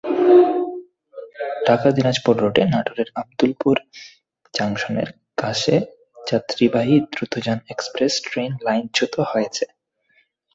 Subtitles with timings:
[1.67, 3.75] ঢাকা-দিনাজপুর রুটে নাটোরের আবদুলপুর
[4.53, 5.09] জংশনের
[5.37, 5.75] কাছে
[6.27, 9.65] যাত্রীবাহী দ্রুতযান এক্সপ্রেস ট্রেন লাইনচ্যুত হয়েছে।